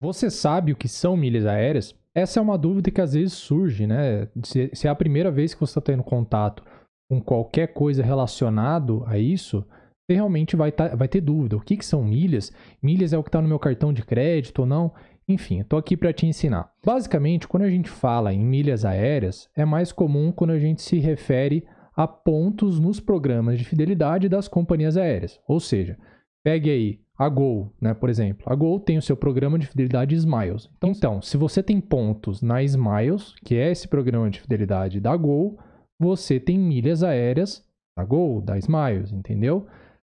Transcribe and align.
Você 0.00 0.30
sabe 0.30 0.72
o 0.72 0.76
que 0.76 0.88
são 0.88 1.16
milhas 1.16 1.46
aéreas? 1.46 1.94
Essa 2.14 2.38
é 2.38 2.42
uma 2.42 2.58
dúvida 2.58 2.90
que 2.90 3.00
às 3.00 3.14
vezes 3.14 3.32
surge, 3.34 3.86
né? 3.86 4.28
Se, 4.44 4.70
se 4.72 4.86
é 4.86 4.90
a 4.90 4.94
primeira 4.94 5.30
vez 5.30 5.54
que 5.54 5.60
você 5.60 5.72
está 5.72 5.80
tendo 5.80 6.02
contato 6.02 6.64
com 7.10 7.20
qualquer 7.20 7.68
coisa 7.68 8.02
relacionado 8.02 9.02
a 9.06 9.18
isso, 9.18 9.64
você 10.06 10.14
realmente 10.14 10.56
vai, 10.56 10.70
tá, 10.70 10.94
vai 10.94 11.08
ter 11.08 11.20
dúvida. 11.20 11.56
O 11.56 11.60
que, 11.60 11.76
que 11.76 11.84
são 11.84 12.04
milhas? 12.04 12.52
Milhas 12.82 13.12
é 13.12 13.18
o 13.18 13.22
que 13.22 13.28
está 13.28 13.42
no 13.42 13.48
meu 13.48 13.58
cartão 13.58 13.92
de 13.92 14.04
crédito 14.04 14.60
ou 14.60 14.66
não? 14.66 14.92
Enfim, 15.28 15.60
estou 15.60 15.78
aqui 15.78 15.96
para 15.96 16.12
te 16.12 16.26
ensinar. 16.26 16.72
Basicamente, 16.84 17.46
quando 17.46 17.64
a 17.64 17.70
gente 17.70 17.90
fala 17.90 18.32
em 18.32 18.44
milhas 18.44 18.84
aéreas, 18.84 19.48
é 19.54 19.64
mais 19.64 19.92
comum 19.92 20.32
quando 20.32 20.50
a 20.50 20.58
gente 20.58 20.80
se 20.80 20.98
refere 20.98 21.66
a 21.94 22.06
pontos 22.06 22.78
nos 22.78 23.00
programas 23.00 23.58
de 23.58 23.64
fidelidade 23.64 24.28
das 24.28 24.48
companhias 24.48 24.96
aéreas. 24.96 25.38
Ou 25.46 25.60
seja, 25.60 25.98
pegue 26.42 26.70
aí 26.70 27.00
a 27.18 27.28
Gol, 27.28 27.72
né, 27.80 27.92
por 27.92 28.08
exemplo. 28.08 28.44
A 28.46 28.54
Gol 28.54 28.78
tem 28.78 28.96
o 28.96 29.02
seu 29.02 29.16
programa 29.16 29.58
de 29.58 29.66
fidelidade 29.66 30.14
Smiles. 30.14 30.70
Então, 30.76 30.90
então, 30.90 31.20
se 31.20 31.36
você 31.36 31.62
tem 31.62 31.80
pontos 31.80 32.40
na 32.40 32.62
Smiles, 32.62 33.34
que 33.44 33.56
é 33.56 33.72
esse 33.72 33.88
programa 33.88 34.30
de 34.30 34.40
fidelidade 34.40 35.00
da 35.00 35.16
Gol, 35.16 35.58
você 36.00 36.38
tem 36.38 36.56
milhas 36.56 37.02
aéreas 37.02 37.66
da 37.98 38.04
Gol, 38.04 38.40
da 38.40 38.56
Smiles, 38.56 39.10
entendeu? 39.10 39.66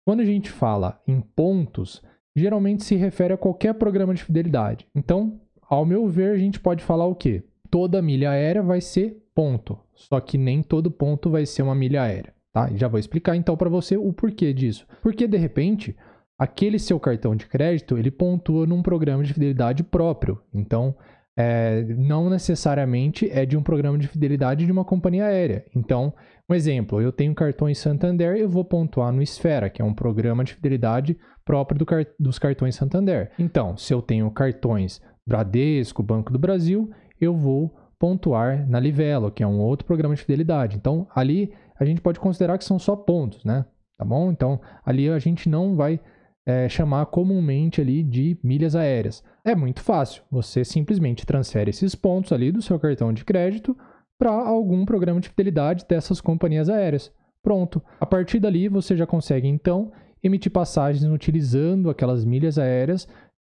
Quando 0.04 0.22
a 0.22 0.26
gente 0.26 0.50
fala 0.50 1.00
em 1.08 1.22
pontos, 1.22 2.02
geralmente 2.36 2.84
se 2.84 2.96
refere 2.96 3.34
a 3.34 3.38
qualquer 3.38 3.76
programa 3.76 4.16
de 4.16 4.24
fidelidade. 4.24 4.88
Então, 4.96 5.40
ao 5.70 5.86
meu 5.86 6.08
ver, 6.08 6.32
a 6.32 6.38
gente 6.38 6.60
pode 6.60 6.84
falar 6.84 7.06
o 7.06 7.16
quê? 7.16 7.44
Toda 7.70 8.02
milha 8.02 8.32
aérea 8.32 8.64
vai 8.64 8.82
ser 8.82 9.24
ponto, 9.36 9.78
só 9.94 10.20
que 10.20 10.38
nem 10.38 10.64
todo 10.64 10.90
ponto 10.90 11.30
vai 11.30 11.46
ser 11.46 11.62
uma 11.62 11.76
milha 11.76 12.02
aérea, 12.02 12.34
tá? 12.54 12.70
Já 12.74 12.88
vou 12.88 13.00
explicar 13.00 13.36
então 13.36 13.56
para 13.58 13.70
você 13.70 13.98
o 13.98 14.14
porquê 14.14 14.54
disso. 14.54 14.88
Porque 15.02 15.28
de 15.28 15.38
repente, 15.38 15.96
aquele 16.38 16.80
seu 16.80 17.00
cartão 17.00 17.36
de 17.36 17.46
crédito, 17.46 17.98
ele 17.98 18.12
pontua 18.12 18.66
num 18.66 18.82
programa 18.82 19.24
de 19.24 19.34
fidelidade 19.34 19.84
próprio. 19.84 20.42
Então, 20.54 20.96
é, 21.38 21.84
não 21.98 22.30
necessariamente 22.30 23.30
é 23.30 23.46
de 23.46 23.58
um 23.58 23.64
programa 23.64 23.98
de 23.98 24.08
fidelidade 24.08 24.66
de 24.66 24.72
uma 24.72 24.86
companhia 24.86 25.26
aérea. 25.26 25.66
Então, 25.76 26.14
um 26.50 26.54
exemplo, 26.54 27.02
eu 27.02 27.12
tenho 27.12 27.34
cartões 27.34 27.78
Santander, 27.78 28.36
eu 28.36 28.48
vou 28.48 28.64
pontuar 28.64 29.12
no 29.12 29.22
Esfera, 29.22 29.70
que 29.70 29.82
é 29.82 29.86
um 29.86 29.94
programa 29.94 30.44
de 30.44 30.54
fidelidade 30.54 31.18
próprio 31.44 31.80
do 31.80 31.86
car 31.86 32.06
dos 32.20 32.40
cartões 32.40 32.76
Santander. 32.76 33.32
Então, 33.38 33.76
se 33.76 33.94
eu 33.94 34.02
tenho 34.02 34.30
cartões 34.32 35.02
Bradesco, 35.28 36.04
Banco 36.04 36.32
do 36.32 36.40
Brasil, 36.40 36.90
eu 37.20 37.36
vou 37.36 37.76
pontuar 38.00 38.68
na 38.70 38.80
Livelo, 38.80 39.32
que 39.32 39.44
é 39.44 39.48
um 39.48 39.60
outro 39.60 39.86
programa 39.86 40.16
de 40.16 40.22
fidelidade. 40.22 40.78
Então, 40.78 41.08
ali 41.16 41.52
a 41.80 41.84
gente 41.84 42.02
pode 42.02 42.20
considerar 42.20 42.58
que 42.58 42.64
são 42.64 42.80
só 42.80 42.96
pontos, 42.96 43.44
né? 43.44 43.66
Tá 43.98 44.06
bom? 44.06 44.32
Então, 44.32 44.60
ali 44.86 45.10
a 45.10 45.20
gente 45.20 45.50
não 45.50 45.76
vai 45.76 46.00
é, 46.46 46.70
chamar 46.70 47.08
comumente 47.08 47.82
ali 47.82 48.04
de 48.04 48.38
milhas 48.44 48.76
aéreas. 48.76 49.24
É 49.44 49.56
muito 49.56 49.82
fácil. 49.82 50.24
Você 50.32 50.64
simplesmente 50.64 51.26
transfere 51.26 51.70
esses 51.70 51.96
pontos 51.96 52.32
ali 52.32 52.52
do 52.52 52.62
seu 52.62 52.80
cartão 52.80 53.12
de 53.12 53.26
crédito 53.26 53.76
para 54.18 54.32
algum 54.32 54.86
programa 54.86 55.20
de 55.20 55.30
fidelidade 55.30 55.86
dessas 55.88 56.22
companhias 56.22 56.70
aéreas. 56.70 57.12
Pronto. 57.42 57.82
A 58.00 58.06
partir 58.06 58.40
dali 58.40 58.70
você 58.70 58.96
já 58.96 59.06
consegue 59.06 59.48
então 59.48 59.92
emitir 60.24 60.52
passagens 60.52 61.04
utilizando 61.04 61.90
aquelas 61.90 62.24
milhas 62.26 62.58
aéreas 62.58 63.08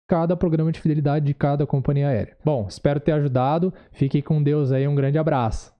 cada 0.08 0.36
programa 0.36 0.70
de 0.70 0.80
fidelidade 0.80 1.26
de 1.26 1.34
cada 1.34 1.66
companhia 1.66 2.08
aérea. 2.08 2.36
Bom, 2.44 2.66
espero 2.68 3.00
ter 3.00 3.12
ajudado. 3.12 3.72
Fique 3.92 4.22
com 4.22 4.42
Deus 4.42 4.70
aí, 4.70 4.86
um 4.86 4.94
grande 4.94 5.18
abraço. 5.18 5.74